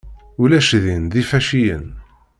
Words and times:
Ulac 0.41 0.69
din 0.83 1.03
d 1.11 1.13
ifaciyen. 1.21 1.85